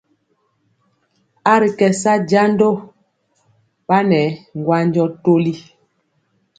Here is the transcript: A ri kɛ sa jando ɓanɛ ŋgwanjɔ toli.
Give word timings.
A 1.51 1.53
ri 1.61 1.69
kɛ 1.79 1.87
sa 2.01 2.13
jando 2.29 2.69
ɓanɛ 3.87 4.21
ŋgwanjɔ 4.57 5.05
toli. 5.23 5.53